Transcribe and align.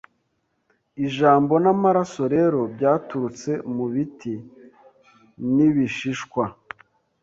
Ijambo 1.05 1.53
n'amaraso 1.63 2.23
rero 2.35 2.59
byaturutse 2.75 3.51
mubiti 3.75 4.33
n'ibishishwa 5.55 6.43